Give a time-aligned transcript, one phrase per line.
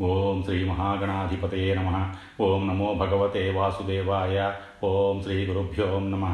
[0.00, 2.14] ఓం శ్రీ మహాగణాధిపతే నమ.
[2.40, 4.52] ఓం నమో భగవతే వాసుదేవాయ.
[4.84, 6.24] ఓం శ్రీ గురుభ్యో నమ.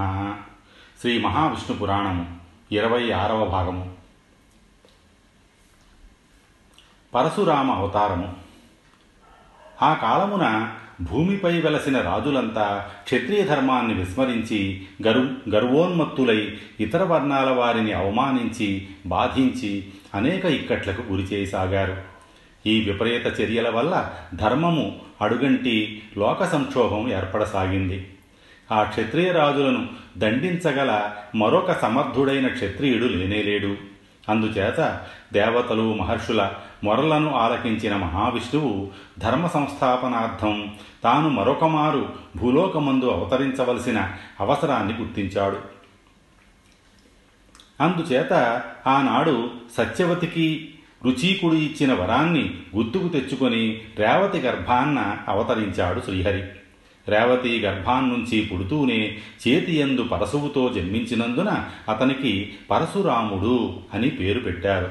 [1.01, 2.27] శ్రీ మహావిష్ణు పురాణము
[2.73, 3.93] ఇరవై ఆరవ భాగము.
[7.15, 8.35] పరశురామ అవతారము.
[9.83, 19.93] ఆ కాలమున భూమిపై వెలసిన రాజులంతా క్షత్రియ ధర్మాన్ని విస్మరించి గరు గర్వోన్మత్తులై ఇతర వర్ణాల వారిని అవమానించి బాధించి
[20.15, 22.14] అనేక ఇక్కట్లకు గురిచేయసాగారు
[22.67, 28.11] ఈ విపరీత చర్యల వల్ల ధర్మము అడుగంటి లోక సంక్షోభం ఏర్పడసాగింది.
[28.73, 33.77] ఆ క్షత్రియ రాజులను దండించగల మరొక సమర్థుడైన క్షత్రియుడు లేనేలేడు.
[34.29, 35.01] అందుచేత
[35.33, 36.51] దేవతలు మహర్షుల
[36.85, 45.59] మొరలను ఆలకించిన మహావిష్ణువు ధర్మ సంస్థాపనార్థం తాను మరొకమారు భూలోకమందు అవతరించవలసిన అవసరాన్ని గుర్తించాడు.
[47.81, 50.74] అందుచేత ఆనాడు సత్యవతికి
[51.05, 56.43] రుచీకుడు ఇచ్చిన వరాన్ని గుర్తుకు తెచ్చుకొని రేవతి గర్భాన్న అవతరించాడు శ్రీహరి.
[57.09, 64.91] రేవతి గర్భాన్నుంచి పుడుతూనే చేతియందు పరశువుతో జన్మించినందున అతనికి పరశురాముడు అని పేరు పెట్టారు.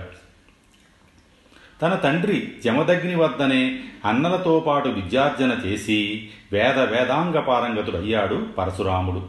[1.81, 9.25] తన తండ్రి జమదగ్ని వద్దనే అన్నలతో పాటు విద్యార్జన చేసి వేద వేదాంగ పారంగతుడయ్యాడు పరశురాముడు.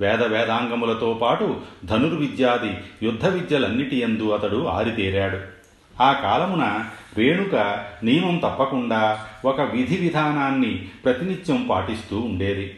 [0.00, 5.57] వేద వేదాంగములతో పాటు ధనుర్విద్యాది యుద్ధ విద్యలన్నిటి ఎందు అతడు ఆరితేరాడు.
[6.00, 6.84] ఆ కాలమున
[7.18, 12.76] రేణుక నియమం తప్పకుండా ఒక విధి విధానాన్ని ప్రతినిత్యం పాటిస్తూ ఉండేది.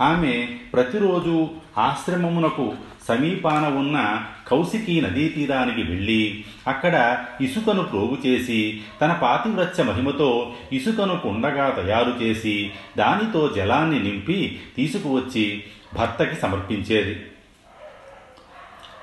[0.00, 2.74] ఆమె ప్రతిరోజు ఆశ్రమమునకు
[3.08, 11.70] సమీపాన ఉన్న కౌశికీ నదీ తీరానికి వెళ్ళి అక్కడ ఇసుకను ప్రోగు చేసి తన పాతివ్రత్య మహిమతో ఇసుకను కుండగా
[11.70, 15.64] తయారు చేసి దానితో జలాన్ని నింపి తీసుకువచ్చి
[15.94, 17.16] భర్తకి సమర్పించేది.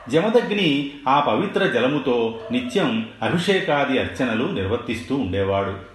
[0.09, 5.93] జమదగ్ని ఆ పవిత్ర జలముతో నిత్యం అభిషేకాది అర్చనలు నిర్వర్తిస్తూ ఉండేవాడు.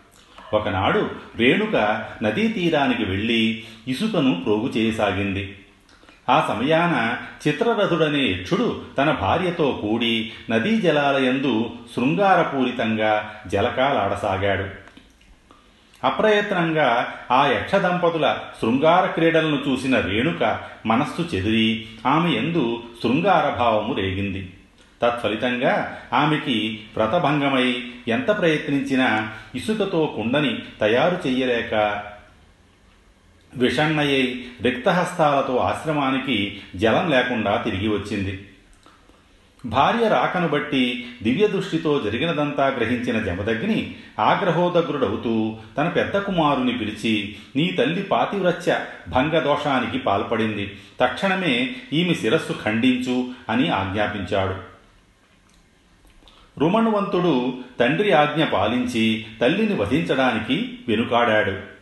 [0.56, 5.58] ఒకనాడు రేణుక నదీ తీరానికి వెళ్ళి ఇసుకను ప్రోగు చేయసాగింది.
[6.28, 7.16] ఆ సమయాన
[7.48, 14.87] చిత్రరథుడనే యక్షుడు తన భార్యతో కూడి నదీ జలాలయందు శృంగారపూరితంగా జలకాలాడసాగాడు.
[16.04, 21.86] అప్రయత్నంగా ఆ యక్ష దంపతుల శృంగార క్రీడలను చూసిన రేణుక మనస్సు చెదిరి.
[22.06, 24.54] ఆమె ఎందు శృంగారభావము రేగింది.
[25.02, 32.02] తత్ఫలితంగా ఆమెకి వ్రతభంగమై ఎంత ప్రయత్నించినా ఇసుకతో కుండని తయారు చెయ్యలేక
[33.56, 38.47] విషణ్ణయ్యై రిక్తహస్తాలతో ఆశ్రమానికి జలం లేకుండా తిరిగి వచ్చింది.
[39.68, 48.02] భార్య రాకను బట్టి దివ్య దృష్టితో జరిగినదంతా గ్రహించిన జమదగ్ని ఆగ్రహోదగ్రుడవుతూ తన పెద్ద కుమారుని పిలిచి నీ తల్లి
[48.02, 50.78] పాతివ్రత్య భంగదోషానికి పాల్పడింది.
[51.00, 54.54] తక్షణమే ఈమె శిరస్సు ఖండించు అని ఆజ్ఞాపించాడు.
[56.60, 61.78] రుమణువంతుడు తండ్రి ఆజ్ఞ పాలించి తల్లిని వధించడానికి వెనుకాడాడు.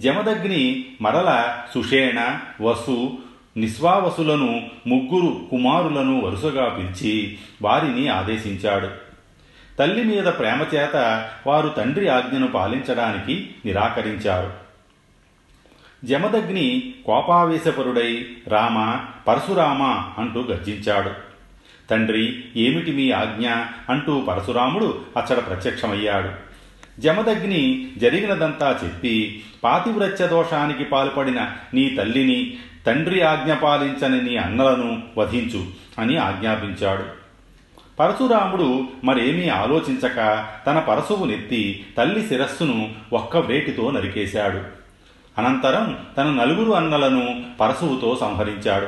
[0.00, 3.18] జమదగ్ని మరల సుషేణ వసు
[3.56, 8.88] నిస్వావసులను ముగ్గురు కుమారులను వరుసగా పిలిచి వారిని ఆదేశించాడు.
[9.78, 14.52] తల్లి మీద ప్రేమ చేత వారు తండ్రి ఆజ్ఞను పాలించడానికి నిరాకరించారు.
[16.06, 18.96] జమదగ్ని కోపావేశపరుడై రామ
[19.28, 19.82] పరశురామ
[20.18, 21.10] అంటూ గర్జించాడు.
[21.90, 23.48] తండ్రి ఏమిటి మీ ఆజ్ఞ?
[23.88, 26.30] అంటూ పరశురాముడు అచ్చడ ప్రత్యక్షమయ్యాడు.
[27.00, 35.64] జమదగ్ని జరిగినదంతా చెప్పి పాతివ్రత్య దోషానికి పాల్పడిన నీ తల్లిని తండ్రి ఆజ్ఞ పాలించని నీ అన్నలను వధించు
[35.98, 37.04] అని ఆజ్ఞాపించాడు.
[37.98, 44.60] పరశురాముడు మరేమీ ఆలోచించక తన పరశువు నెత్తి తల్లి శిరస్సును ఒక్క వేటితో నరికేశాడు.
[45.38, 48.86] అనంతరం తన నలుగురు అన్నలను పరశువుతో సంహరించాడు.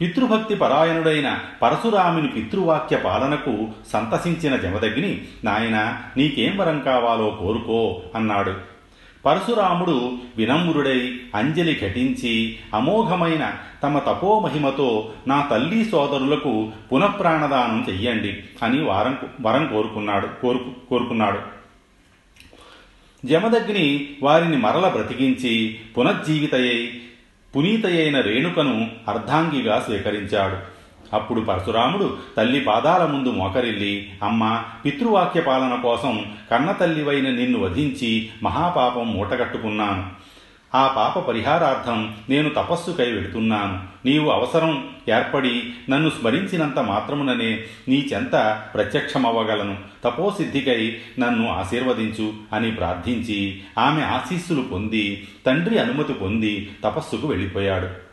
[0.00, 8.71] పితృభక్తి పరాయణుడైన పరశురాముని పితృవాక్య పాలనకు సంతసించిన జమదగ్ని నాయన నీకేం వరం కావాలో కోరుకో అన్నాడు.
[9.24, 19.66] పరశురాముడు వినమ్రుడై అంజలి ఘటించి అమోఘమైన తమ తపోమహిమతో నా తల్లి సోదరులకు పునఃప్రాణదానం చెయ్యండి అని వారం వరం
[19.66, 21.38] కోరుకున్నాడు కోరుకు కోరుకున్నాడు.
[23.26, 27.00] జమదగ్ని వారిని మరల బ్రతికించి పునర్జీవితయై
[27.56, 30.71] పునీతయైన రేణుకను అర్ధాంగిగా స్వీకరించాడు.
[31.12, 40.22] అప్పుడు పరశురాముడు తల్లి పాదాల ముందు మోకరిల్లి అమ్మ పితృవాక్య పాలన కోసం కన్నతల్లివైన నిన్ను వధించి మహాపాపం మూటగట్టుకున్నాను.
[40.74, 43.80] ఆ పాప పరిహారార్థం నేను తపస్సుకై వెళుతున్నాను.
[44.06, 49.76] నీవు అవసరం ఏర్పడి నన్ను స్మరించినంత మాత్రముననే నీ చెంత ప్రత్యక్షమవ్వగలను.
[50.04, 58.11] తపోసిద్ధికై నన్ను ఆశీర్వదించు అని ప్రార్థించి ఆమె ఆశీస్సులు పొంది తండ్రి అనుమతి పొంది తపస్సుకు వెళ్ళిపోయాడు.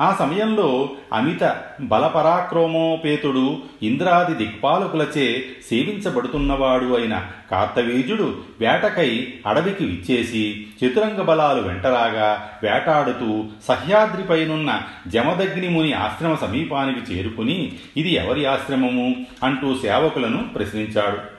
[0.00, 12.50] ఆ సమయంలో అమిత బలపరాక్రమోపేతుడు ఇంద్రాది దిక్పాలకులచే సేవించబడుతున్నవాడు అయిన కార్తవీజుడు వేటకై అడవికి విచ్చేసి చతురంగ బలాలు వెంటరాగా
[12.62, 19.16] వేటాడుతూ సహ్యాద్రిపైనున్న జమదగ్నిముని ఆశ్రమ సమీపానికి చేరుకుని ఇది ఎవరి ఆశ్రమము?
[19.42, 21.35] అంటూ సేవకులను ప్రశ్నించాడు.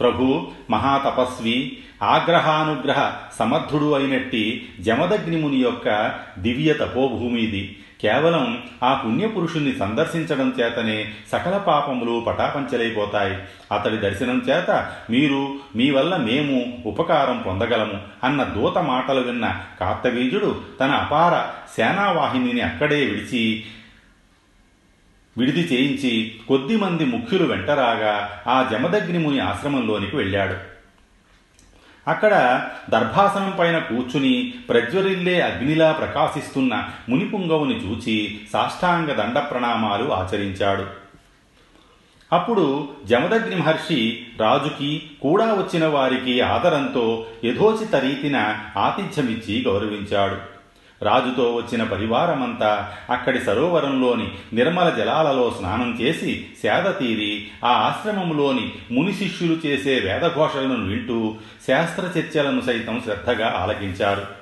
[0.00, 11.12] ప్రభు మహాతపస్వి ఆగ్రహానుగ్రహ సమర్థుడు అయినట్టి జమదగ్నిముని యొక్క దివ్య తపోభూమి ఇది కేవలం ఆ పుణ్యపురుషుణ్ణి సందర్శించడం చేతనే
[11.32, 13.36] సకల పాపములు పటాపంచలైపోతాయి.
[13.72, 20.90] అతడి దర్శనం చేత మీరు మీ వల్ల మేము ఉపకారం పొందగలము అన్న దూత మాటలు విన్న కార్తవీజుడు తన
[20.90, 21.44] అపార
[21.76, 23.64] సేనావాహినిని అక్కడే విడిచి
[25.38, 30.54] విడిది చేయించి కొద్దిమంది ముఖ్యులు వెంటరాగా ఆ జమదగ్నిముని ఆశ్రమంలోనికి వెళ్ళాడు.
[32.10, 40.86] అక్కడ దర్భాసనం పైన కూర్చుని ప్రజ్వరిల్లే అగ్నిలా ప్రకాశిస్తున్న మునిపుంగవుని చూచి సాష్టాంగ దండ ప్రణామాలు ఆచరించాడు.
[42.32, 50.36] అప్పుడు జమదగ్ని మహర్షి రాజుకి కూడా వచ్చిన వారికి ఆదరంతో యథోచిత రీతిన ఆతిథ్యమిచ్చి గౌరవించాడు.
[51.02, 59.56] రాజుతో వచ్చిన పరివారమంతా అక్కడి సరోవరంలోని నిర్మల జలాలలో స్నానం చేసి సేద తీరి ఆ ఆశ్రమంలోని ముని శిష్యులు
[59.66, 61.34] చేసే వేదఘోషలను వింటూ
[61.66, 64.41] శాస్త్ర చర్చలను సైతం శ్రద్ధగా ఆలకించారు.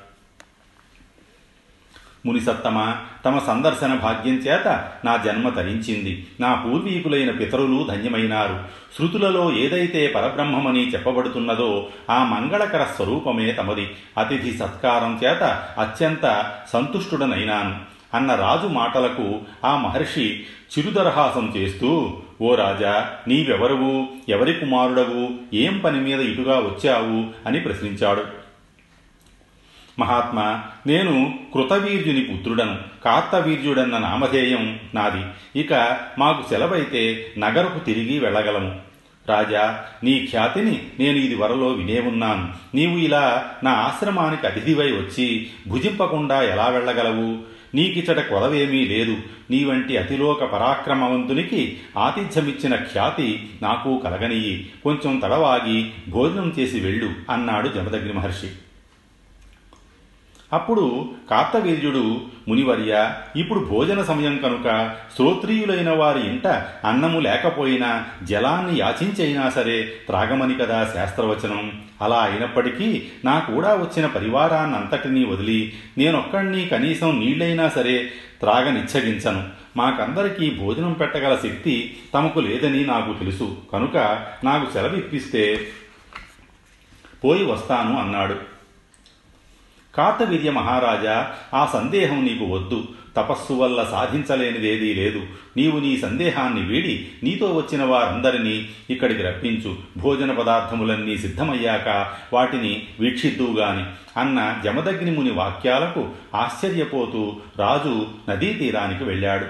[2.27, 2.95] మునిసత్తమ?
[3.25, 6.27] తమ సందర్శన భాగ్యం చేత నా జన్మ తరించింది.
[6.41, 8.59] నా పూర్వీకులైన పితరులు ధన్యమైనారు.
[8.99, 13.91] శృతులలో ఏదైతే పరబ్రహ్మమని చెప్పబడుతున్నదో ఆ మంగళకర స్వరూపమే తమది.
[14.19, 15.43] అతిథి సత్కారం చేత
[15.79, 17.77] అత్యంత సంతుష్టుడనైనాను.
[18.15, 20.45] అన్న రాజు మాటలకు ఆ మహర్షి
[20.79, 24.09] చిరుదరహాసం చేస్తూ ఓ రాజా నీవెవరువు?
[24.29, 25.29] ఎవరి కుమారుడవు?
[25.55, 27.49] ఏం పని మీద ఇటుగా వచ్చావు?
[27.49, 28.40] అని ప్రశ్నించాడు.
[29.99, 35.25] మహాత్మా నేను కృతవీర్యుని పుత్రుడను కార్తవీర్యుడన్న నామధేయం నాది.
[35.61, 38.75] ఇక మాకు సెలవైతే నగరకు తిరిగి వెళ్ళగలము.
[39.29, 42.49] రాజా నీ ఖ్యాతిని నేను ఇది వరలో వినే ఉన్నాను.
[42.75, 47.39] నీవు ఇలా నా ఆశ్రమానికి అతిథివై వచ్చి భుజింపకుండా ఎలా వెళ్ళగలవు?
[47.75, 49.17] నీకిచట కొలవేమీ లేదు.
[49.51, 58.13] నీ వంటి అతిలోక పరాక్రమవంతునికి ఆతిథ్యమిచ్చిన ఖ్యాతి నాకు కలగనియి కొంచెం తడవాగి భోజనం చేసి వెళ్ళు అన్నాడు జమదగ్ని
[58.13, 58.47] మహర్షి
[60.53, 66.47] అప్పుడు కార్తవీర్యుడు మునివర్య ఇప్పుడు భోజన సమయం కనుక శ్రోత్రియులైన వారి ఇంట
[66.87, 71.83] అన్నము లేకపోయినా జలాన్ని యాచించైనా సరే త్రాగమని కదా శాస్త్రవచనం.
[72.03, 78.11] అలా అయినప్పటికీ నా కూడా వచ్చిన పరివారాన్నంతటినీ వదిలి నేనొక్కడిని కనీసం నీళ్ళైనా సరే
[78.41, 79.45] త్రాగనిచ్చగించను.
[79.77, 83.57] మాకందరికీ భోజనం పెట్టగల శక్తి తమకు లేదని నాకు తెలుసు.
[83.73, 85.67] కనుక నాకు సెలవిప్పిస్తే
[87.25, 88.60] పోయి వస్తాను అన్నాడు.
[89.95, 92.85] కార్తవీర్య మహారాజా ఆ సందేహం నీకు వద్దు.
[93.17, 95.23] తపస్సు వల్ల సాధించలేనిదేదీ లేదు.
[95.57, 99.77] నీవు నీ సందేహాన్ని వీడి నీతో వచ్చిన వారందరినీ ఇక్కడికి రప్పించు.
[99.97, 103.85] భోజన పదార్థములన్నీ సిద్ధమయ్యాక వాటిని వీక్షిద్దువుగాని.
[104.21, 109.47] అన్న జమదగ్ని ముని వాక్యాలకు ఆశ్చర్యపోతూ రాజు నదీ తీరానికి వెళ్ళాడు.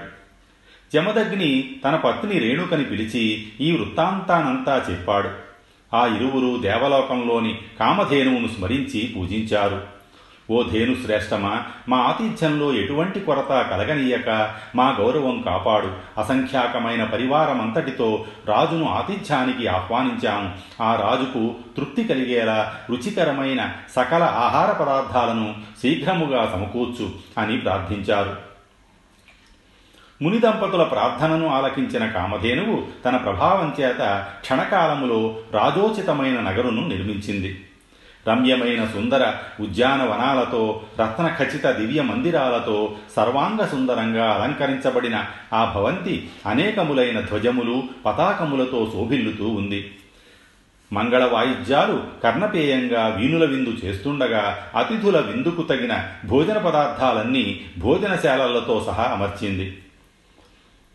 [0.93, 5.29] జమదగ్ని తన పత్ని రేణుకని పిలిచి ఈ వృత్తాంతానంతా చెప్పాడు.
[5.95, 9.90] ఆ ఇరువురు దేవలోకంలోని కామధేనువును స్మరించి పూజించారు.
[10.51, 16.19] ఓ ధేను శ్రేష్టమా మా ఆతిథ్యంలో ఎటువంటి కొరత కలగనీయక మా గౌరవం కాపాడు.
[16.19, 20.51] అసంఖ్యాకమైన పరివారమంతటితో రాజును ఆతిథ్యానికి ఆహ్వానించాము.
[20.81, 28.35] ఆ రాజుకు తృప్తి కలిగేలా రుచికరమైన సకల ఆహార పదార్థాలను శీఘ్రముగా సమకూర్చు అని ప్రార్థించారు.
[30.21, 37.65] ముని దంపతుల ప్రార్థనను ఆలకించిన కామధేనువు తన ప్రభావం చేత క్షణకాలములో రాజోచితమైన నగరును నిర్మించింది.
[38.27, 48.91] రమ్యమైన సుందర ఉద్యానవనాలతో రత్న ఖచ్చిత దివ్య మందిరాలతో సర్వాంగ సుందరంగా అలంకరించబడిన ఆ భవంతి అనేకములైన ధ్వజములు పతాకములతో
[48.93, 49.91] శోభిల్లుతూ ఉంది.
[50.93, 59.77] మంగళ వాయిద్యాలు కర్ణపేయంగా వీణుల విందు చేస్తుండగా అతిథుల విందుకు తగిన భోజన పదార్థాలన్నీ భోజనశాలలతో సహా అమర్చింది.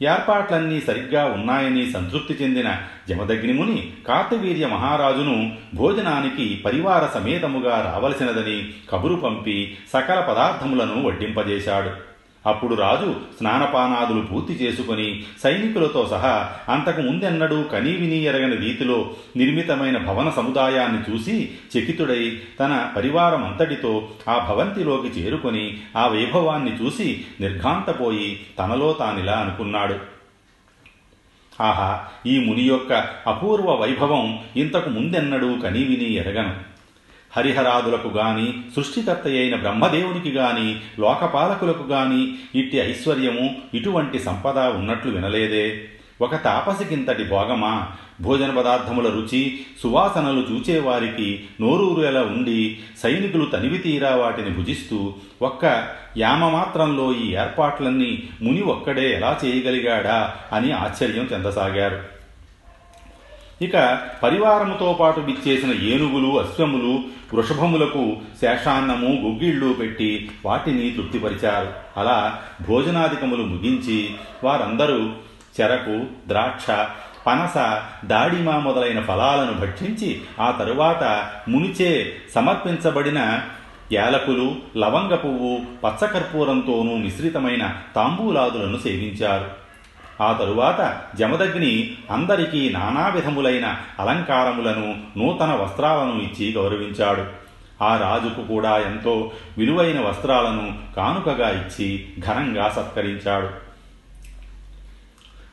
[0.02, 2.76] ఏర్పాట్లన్నీ సరిగ్గా ఉన్నాయని సంతృప్తి చెందిన
[3.08, 12.05] జమదగ్నిముని కార్తవీర్య మహారాజును భోజనానికి పరివార సమేతముగా రావలసినదని కబురు పంపి సకల పదార్థములను వడ్డింపజేశాడు.
[12.46, 21.12] అప్పుడు రాజు స్నానపానాదులు పూర్తి చేసుకుని సైనికులతో సహా అంతకు ముందెన్నడూ కనీవిని ఎరగని రీతిలో నిర్మితమైన భవన సముదాయాన్ని
[21.12, 29.94] చూసి చకితుడై తన పరివారం అంతటితో ఆ భవంతిలోకి చేరుకొని ఆ వైభవాన్ని చూసి నిర్ఘాంతపోయి తనలో తానిలా అనుకున్నాడు.
[31.60, 32.92] ఆహా ఈ ముని యొక్క
[33.26, 36.75] అపూర్వ వైభవం ఇంతకు ముందెన్నడూ కనీవిని ఎరగను.
[37.36, 45.80] హరిహరాదులకు గాని సృష్టికర్త అయిన బ్రహ్మదేవునికి గాని లోకపాలకులకు గాని ఇట్టి ఐశ్వర్యము ఇటువంటి సంపద ఉన్నట్లు వినలేదే.
[46.20, 47.88] ఒక తాపసికింతటి భోగమా?
[48.20, 55.88] భోజన పదార్థముల రుచి సువాసనలు చూచేవారికి నోరూరేలా ఉండి సైనికులు తనివి తీరా వాటిని భుజిస్తూ ఒక్క
[56.18, 62.15] యామమాత్రంలో ఈ ఏర్పాట్లన్నీ ముని ఒక్కడే ఎలా చేయగలిగాడా అని ఆశ్చర్యం చెందసాగారు.
[63.62, 66.98] ఇక పరివారముతో పాటు విచ్చేసిన ఏనుగులు అశ్వములు
[67.34, 72.00] వృషభములకు శేషాన్నము గుగ్గిళ్ళు పెట్టి వాటిని తృప్తిపరిచారు.
[72.00, 74.10] అలా భోజనాధికములు ముగించి
[74.44, 75.10] వారందరూ
[75.60, 76.66] చెరకు ద్రాక్ష
[77.26, 83.40] పనస దాడిమ మొదలైన ఫలాలను భక్షించి ఆ తరువాత మునిచే సమర్పించబడిన
[83.92, 89.65] యాలకులు లవంగ పువ్వు పచ్చకర్పూరంతోనూ మిశ్రితమైన తాంబూలాదులను సేవించారు.
[90.20, 97.46] ఆ తరువాత జమదగ్ని అందరికీ నానా విధములైన అలంకారములను నూతన వస్త్రాలను ఇచ్చి గౌరవించాడు.
[97.84, 103.65] ఆ రాజుకు కూడా ఎంతో విలువైన వస్త్రాలను కానుకగా ఇచ్చి ఘనంగా సత్కరించాడు.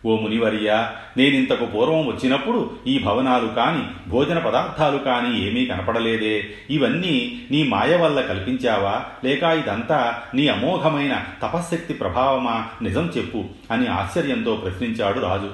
[0.06, 6.44] ఓ మునివర్య నేనింతకు పూర్వం వచ్చినప్పుడు ఈ భవనాలు కాని భోజన పదార్థాలు కాని ఏమీ కనపడలేదే.
[6.70, 9.06] ఇవన్నీ నీ మాయ వల్ల కల్పించావా?
[9.26, 12.68] లేక ఇదంతా నీ అమోఘమైన తపశ్శక్తి ప్రభావమా?
[12.82, 15.50] నిజం చెప్పు అని ఆశ్చర్యంతో ప్రశ్నించాడు రాజు.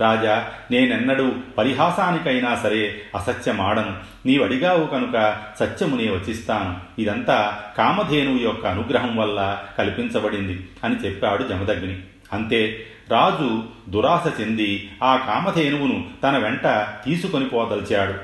[0.00, 3.94] రాజా నేనెన్నడూ పరిహాసానికైనా సరే అసత్యమాడను.
[4.26, 7.00] నీవడిగావు కనుక సత్యమునే వచిస్తాను.
[7.00, 11.98] ఇదంతా కామధేనువు యొక్క అనుగ్రహం వల్ల కల్పించబడింది అని చెప్పాడు జమదగ్ని.
[12.32, 16.66] అంతే రాజు దురాశ చెంది ఆ కామధేనువును తన వెంట
[17.04, 18.14] తీసుకొని పోదల్చాడు.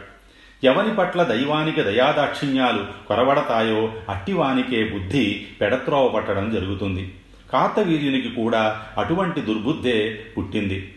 [0.67, 7.15] ఎవని పట్ల దైవానికి దయాదాక్షిణ్యాలు కొరవడతాయో అట్టివానికే బుద్ధి పెడత్రోవ పట్టడం జరుగుతుంది.
[7.53, 10.95] కార్తవీర్యునికి కూడా అటువంటి దుర్బుద్ధే పుట్టింది.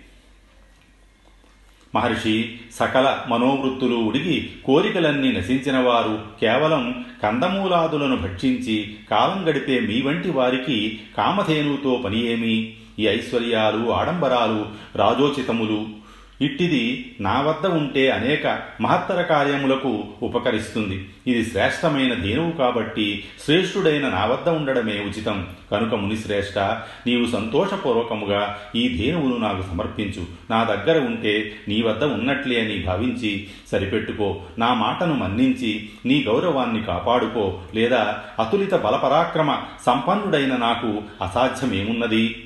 [1.95, 10.99] మహర్షి సకల మనోవృత్తులు ఉడిగి కోరికలన్నీ నశించిన వారు కేవలం కందమూలాదులను భక్షించి కాలం గడిపే మీ వంటి వారికి
[11.17, 12.77] కామధేనువుతో పని ఏమి?
[12.99, 16.07] ఈ ఐశ్వర్యాలు ఆడంబరాలు రాజోచితములు.
[16.41, 21.09] ఇట్టిది నా వద్ద ఉంటే అనేక మహత్తర కార్యములకు ఉపకరిస్తుంది.
[21.27, 25.47] ఇది శ్రేష్టమైన దేనువు కాబట్టి శ్రేష్ఠుడైన నా వద్ద ఉండడమే ఉచితం.
[25.71, 26.57] కనుక మునిశ్రేష్ట
[27.07, 30.25] నీవు సంతోషపూర్వకముగా ఈ దేనువును నాకు సమర్పించు.
[30.49, 34.41] నా దగ్గర ఉంటే నీ వద్ద ఉన్నట్లే అని భావించి సరిపెట్టుకో.
[34.59, 37.59] నా మాటను మన్నించి నీ గౌరవాన్ని కాపాడుకో.
[37.75, 42.43] లేదా అతులిత బలపరాక్రమ సంపన్నుడైన నాకు అసాధ్యమేమున్నది?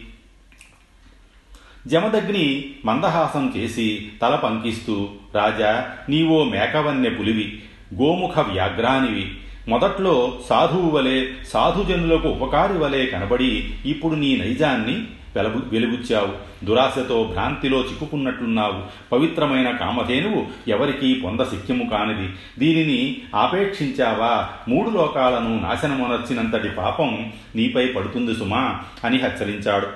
[1.87, 7.59] జమదగ్ని మందహాసం చేసి తల పంకిస్తూ రాజా నీవో మేకవన్య పులివి
[8.01, 9.31] గోముఖ వ్యాఘ్రానివి.
[9.67, 18.81] మొదట్లో సాధువు వలె సాధుజనులకు ఉపకారి వలె కనబడి ఇప్పుడు నీ నైజాన్ని వెలబు వెలుగుచ్చావు దురాశతో భ్రాంతిలో చిక్కుకున్నట్లున్నావు
[19.11, 22.29] పవిత్రమైన కామధేనువు ఎవరికీ పొంద సిక్కిము కానిది.
[22.59, 24.49] దీనిని ఆపేక్షించావా?
[24.67, 29.87] మూడు లోకాలను నాశనమునర్చినంతటి పాపం నీపై పడుతుంది సుమా అని హెచ్చరించాడు.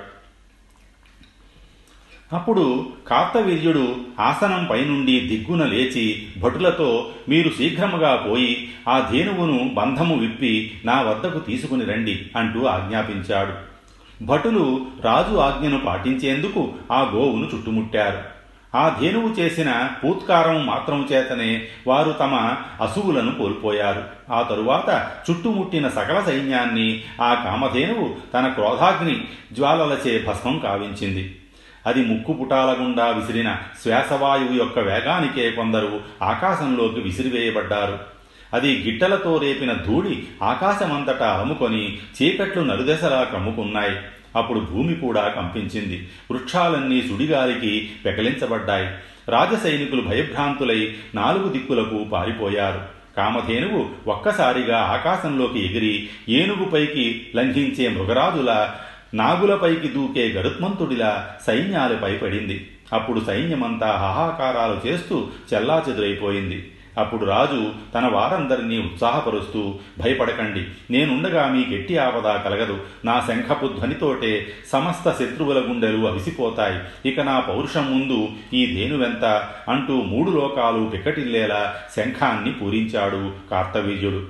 [2.32, 11.02] అప్పుడు కార్తవీర్యుడు ఆసనం పైనుండి దిగ్గున లేచి భటులతో మీరు శీఘ్రముగా పోయి ఆ ధేనువును బంధము విప్పి నా
[11.02, 13.52] వద్దకు తీసుకుని రండి అంటూ ఆజ్ఞాపించాడు.
[14.24, 18.18] భటులు రాజు ఆజ్ఞను పాటించేందుకు ఆ గోవును చుట్టుముట్టారు.
[18.76, 22.34] ఆ ధేనువు చేసిన పూత్కారం మాత్రం చేతనే వారు తమ
[22.80, 24.04] అసువులను కోల్పోయారు.
[24.32, 31.36] ఆ తరువాత చుట్టుముట్టిన సకల సైన్యాన్ని ఆ కామధేనువు తన క్రోధాగ్ని జ్వాలలచే భస్మం కావించింది.
[31.86, 37.98] అది ముక్కు పుటాల గుండా విసిరిన శ్వాసవాయువు యొక్క వేగానికే కొందరు ఆకాశంలోకి విసిరివేయబడ్డారు.
[38.54, 43.96] అది గిట్టలతో రేపిన ధూళి ఆకాశమంతటా అమ్ముకొని చీకట్లు నలుదెసలా కమ్ముకున్నాయి.
[44.36, 46.08] అప్పుడు భూమి కూడా కంపించింది.
[46.30, 48.88] వృక్షాలన్నీ సుడిగాలికి పెకలించబడ్డాయి.
[49.28, 52.96] రాజసైనికులు భయభ్రాంతులై నాలుగు దిక్కులకు పారిపోయారు.
[53.16, 58.70] కామధేనువు ఒక్కసారిగా ఆకాశంలోకి ఎగిరి ఏనుగుపైకి లంఘించే మృగరాజుల
[59.16, 66.72] నాగులపైకి దూకే గరుత్మంతుడిలా సైన్యాలపై పడింది అప్పుడు సైన్యమంతా హాహాకారాలు చేస్తూ చెల్లాచెదురైపోయింది.
[66.98, 72.78] అప్పుడు రాజు తన వారందరినీ ఉత్సాహపరుస్తూ భయపడకండి నేనుండగా మీకెట్టి ఆపద కలగదు.
[73.04, 77.08] నా శంఖపు ధ్వనితోటే సమస్త శత్రువుల గుండెలు అవిసిపోతాయి.
[77.08, 79.48] ఇక నా పౌరుషం ముందు ఈ ధేనువెంత?
[79.68, 84.26] అంటూ మూడు లోకాలు పిక్కటిల్లేలా శంఖాన్ని పూరించాడు కార్తవీర్యుడు.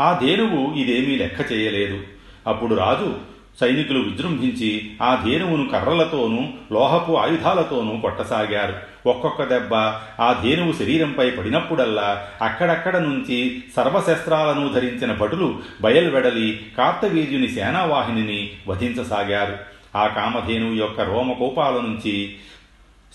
[0.00, 2.00] ఆ ధేనువు ఇదేమీ లెక్క చేయలేదు
[2.48, 3.14] అప్పుడు రాజు
[3.60, 8.74] సైనికులు విజృంభించి ఆ ధేనువును కర్రలతోనూ లోహపు ఆయుధాలతోనూ కొట్టసాగారు.
[9.08, 9.74] ఒక్కొక్క దెబ్బ
[10.22, 19.56] ఆ ధేనువు శరీరంపై పడినప్పుడల్లా అక్కడక్కడ నుంచి సర్వశస్త్రాలను ధరించిన భటులు బయల్వెడలి కార్తవీర్యుని సేనావాహినిని వధించసాగారు.
[19.96, 22.36] ఆ కామధేనువు యొక్క రోమకోపాల నుంచి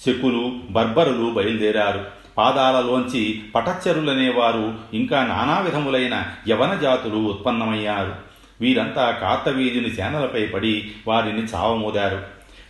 [0.06, 2.06] శకులు బర్బరులు బయలుదేరారు.
[2.38, 8.33] పాదాలలోంచి పటచ్చరులనేవారు ఇంకా నానా విధములైన యవన జాతులు ఉత్పన్నమయ్యారు.
[8.64, 12.22] వీరంతా కార్తవీర్యుని సేనలపై పడి వారిని చావమోదారు.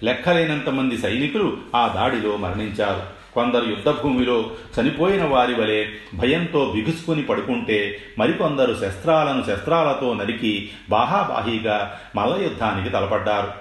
[0.03, 3.33] లెక్కలేనంతమంది సైనికులు ఆ దాడిలో మరణించారు.
[3.33, 12.89] కొందరు యుద్ధభూమిలో చనిపోయిన వారి వలె భయంతో బిగుసుకుని పడుకుంటే మరికొందరు శస్త్రాలను శస్త్రాలతో నరికి బాహాబాహీగా మల్ల యుద్ధానికి
[12.89, 13.51] తలపడ్డారు.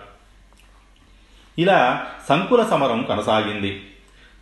[1.58, 3.82] ఇలా సంకుల సమరం కొనసాగింది.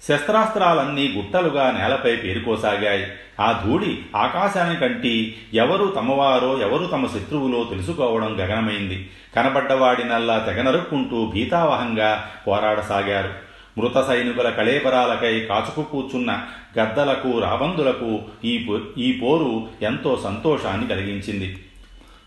[0.08, 3.06] శస్త్రాస్త్రాలన్నీ గుట్టలుగా నేలపై పేరుకోసాగాయి.
[3.40, 9.10] ఆ ధూళి ఆకాశానికంటి ఎవరు తమవారో ఎవరు తమ శత్రువులో తెలుసుకోవడం గగనమైంది.
[9.36, 13.50] కనబడ్డవాడినల్లా తెగనరుక్కుంటూ భీతావహంగా పోరాడసాగారు.
[13.78, 16.42] మృత సైనికుల కళేబరాలకై కాచుకు కూర్చున్న
[16.78, 21.64] గద్దలకు రాబందులకు ఈ ఈ పోరు ఎంతో సంతోషాన్ని కలిగించింది.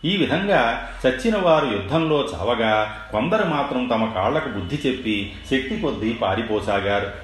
[0.05, 7.22] ఈ విధంగా చచ్చిన వారు యుద్ధంలో చావగా కొందరు మాత్రం తమ కాళ్ళకు బుద్ధి చెప్పి శక్తి కొద్దీ పారిపోసాగారు.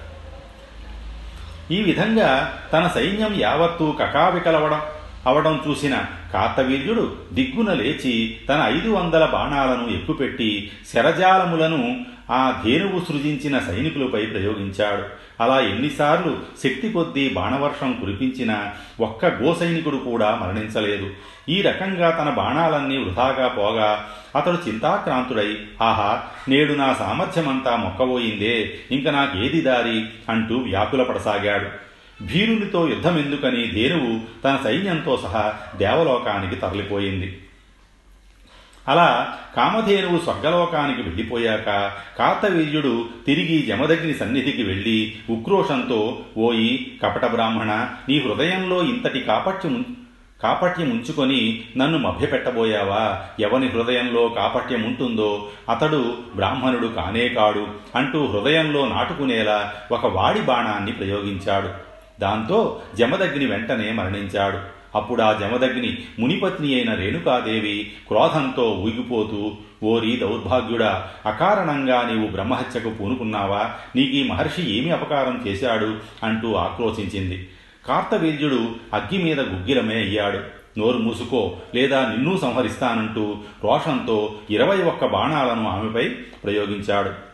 [1.71, 4.81] ఈ విధంగా తన సైన్యం యావత్తూ కకావికలవడం.
[5.27, 14.25] అవడం చూసిన కార్తవీర్యుడు దిగ్గున లేచి తన ఐదు వందల బాణాలను ఎక్కుపెట్టి శరజాలములను ఆ ధేనువు సృజించిన సైనికులపై
[14.25, 15.03] ప్రయోగించాడు.
[15.43, 21.09] అలా ఎన్నిసార్లు శక్తి కొద్దీ బాణవర్షం కురిపించిన ఒక్క గోసైనికుడు కూడా మరణించలేదు.
[21.49, 29.61] ఈ రకంగా తన బాణాలన్నీ వృధాగా పోగా అతడు చింతాక్రాంతుడై ఆహా నేడు నా సామర్థ్యమంతా మొక్కబోయిందే ఇంక నాకేది
[29.61, 30.05] దారి?
[30.29, 31.88] అంటూ వ్యాకులపడసాగాడు.
[32.21, 37.39] భీరునితో యుద్ధమెందుకని ధేనువు తన సైన్యంతో సహా దేవలోకానికి తరలిపోయింది.
[38.87, 48.83] అలా కామధేనువు స్వర్గలోకానికి వెళ్ళిపోయాక కార్తవీర్యుడు తిరిగి యమదగ్ని సన్నిధికి వెళ్ళి ఉక్రోషంతో ఓయి కపట బ్రాహ్మణ నీ హృదయంలో
[48.83, 49.85] ఇంతటి కాపట్యం
[50.43, 53.23] కాపట్యం ఉంచుకొని నన్ను మభ్యపెట్టబోయావా?
[53.39, 61.88] ఎవని హృదయంలో కాపట్యం ఉంటుందో అతడు బ్రాహ్మణుడు కానే కాడు అంటూ హృదయంలో నాటుకునేలా ఒక వాడి బాణాన్ని ప్రయోగించాడు.
[62.19, 64.79] దాంతో జమదగ్ని వెంటనే మరణించాడు.
[64.95, 69.51] అప్పుడు ఆ జమదగ్ని మునిపత్ని అయిన రేణుకాదేవి క్రోధంతో ఊగిపోతూ
[69.83, 73.71] ఓరి దౌర్భాగ్యుడా అకారణంగా నీవు బ్రహ్మహత్యకు పూనుకున్నావా?
[73.95, 75.97] నీకీ మహర్షి ఏమి అపకారం చేశాడు?
[76.23, 77.49] అంటూ ఆక్రోశించింది.
[77.87, 80.39] కార్తవీర్యుడు అగ్గి మీద గుగ్గిలమే అయ్యాడు.
[80.79, 86.09] నోరు మూసుకో లేదా నిన్నూ సంహరిస్తానంటూ రోషంతో ఇరవై ఒక్క బాణాలను ఆమెపై
[86.43, 87.28] ప్రయోగించాడు.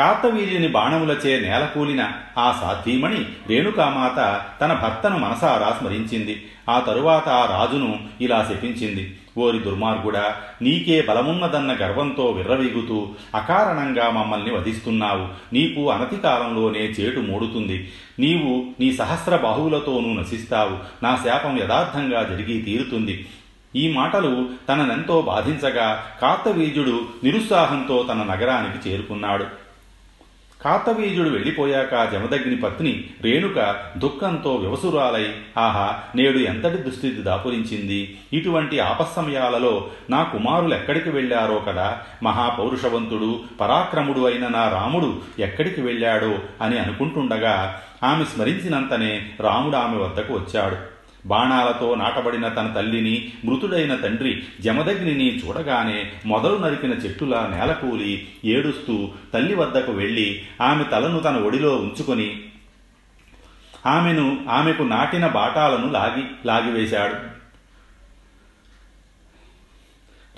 [0.00, 6.48] కార్తవీర్యుని బాణములచే నేలకూలిన ఆ సాధ్వీమణి రేణుకామాత తన భర్తను మనసారా స్మరించింది.
[6.68, 9.18] ఆ తరువాత ఆ రాజును ఇలా శపించింది.
[9.38, 15.54] ఓరి దుర్మార్గుడా నీకే బలమున్నదన్న గర్వంతో విర్రవీగుతూ అకారణంగా మమ్మల్ని వధిస్తున్నావు.
[15.54, 17.92] నీకు అనతి కాలంలోనే చేటు మూడుతుంది.
[18.18, 21.04] నీవు నీ సహస్ర బాహువులతోనూ నశిస్తావు.
[21.04, 23.26] నా శాపం యథార్థంగా జరిగి తీరుతుంది.
[23.76, 29.69] ఈ మాటలు తననెంతో బాధించగా కార్తవీర్యుడు నిరుత్సాహంతో తన నగరానికి చేరుకున్నాడు.
[30.64, 38.18] కార్తవీర్యుడు వెళ్ళిపోయాక జమదగ్ని పత్ని రేణుక దుఃఖంతో వ్యవసురాలై ఆహా నేడు ఎంతటి దుస్థితి దాపురించింది?
[38.32, 41.98] ఇటువంటి ఆపస్సమయాలలో నా కుమారులు ఎక్కడికి వెళ్ళారో కదా?
[42.22, 46.38] మహాపౌరుషవంతుడు పరాక్రముడు అయిన నా రాముడు ఎక్కడికి వెళ్ళాడో?
[46.62, 50.99] అని అనుకుంటుండగా ఆమె స్మరించినంతనే రాముడు ఆమె వద్దకు వచ్చాడు.
[51.26, 59.92] బాణాలతో నాటబడిన తన తల్లిని మృతుడైన తండ్రి జమదగ్నిని చూడగానే మొదలు నరికిన చెట్టులా నేలకూలి ఏడుస్తూ తల్లి వద్దకు
[59.92, 62.42] వెళ్ళి ఆమె తలను తన ఒడిలో ఉంచుకొని
[63.86, 67.40] ఆమెను ఆమెకు నాటిన బాటాలను లాగి లాగివేశాడు.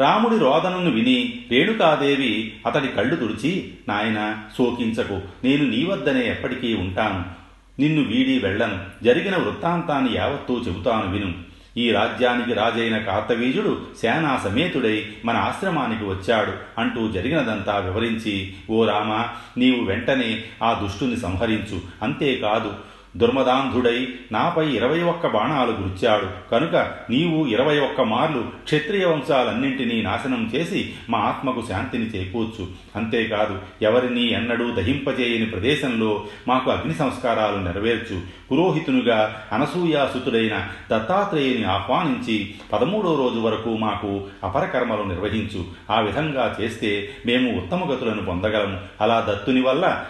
[0.03, 5.21] రాముడి రోదనను విని రేణుకాదేవి అతడి కళ్ళు తుడిచి నాయన శోకించకు.
[5.45, 7.41] నేను నీ వద్దనే ఎప్పటికీ ఉంటాను.
[7.78, 9.04] నిన్ను వీడి వెళ్ళను.
[9.04, 11.35] జరిగిన వృత్తాంతాన్ని యావత్తూ చెబుతాను విను.
[11.76, 16.52] ఈ రాజ్యానికి రాజైన కార్తవీజుడు సేనా సమేతుడై మన ఆశ్రమానికి వచ్చాడు.
[16.80, 19.24] అంటూ జరిగినదంతా వివరించి ఓ రామ
[19.58, 21.80] నీవు వెంటనే ఆ దుష్టుని సంహరించు.
[22.02, 22.74] అంతేకాదు
[23.16, 26.77] దుర్మదాంధుడై నాపై ఇరవై ఒక్క బాణాలు గుర్చాడు కనుక
[27.11, 32.66] నీవు ఇరవై ఒక్క మార్లు క్షత్రియ వంశాలన్నింటినీ నాశనం చేసి మా ఆత్మకు శాంతిని చేకూర్చు.
[32.96, 38.20] అంతేకాదు ఎవరినీ ఎన్నడూ దహింపజేయని ప్రదేశంలో మాకు అగ్ని సంస్కారాలు నెరవేర్చు.
[38.53, 45.64] పురోహితునిగా అనసూయాసుతుడైన దత్తాత్రేయుని ఆహ్వానించి పదమూడో రోజు వరకు మాకు అపరకర్మలు నిర్వహించు.
[45.90, 48.79] ఆ విధంగా చేస్తే మేము ఉత్తమగతులను పొందగలము.
[49.01, 50.05] అలా దత్తుని వల్ల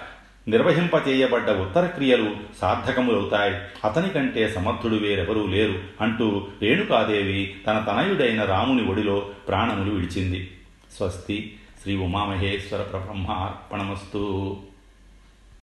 [0.48, 3.55] నిర్వహింపచేయబడ్డ ఉత్తర క్రియలు సార్థకములవుతాయి.
[3.85, 10.50] అతని కంటే సమర్థుడు వేరెవరూ లేరు అంటూ రేణుకాదేవి తన తనయుడైన రాముని ఒడిలో ప్రాణములు విడిచింది.
[10.96, 11.57] స్వస్తి.
[11.83, 14.57] శ్రీ ఉమామహేశ్వర ప్రబ్రహ్మార్పణమస్తు.